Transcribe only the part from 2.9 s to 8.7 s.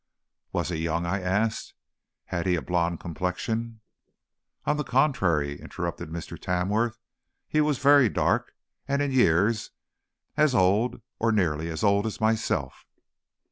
complexion?" "On the contrary," interrupted Mr. Tamworth, "he was very dark,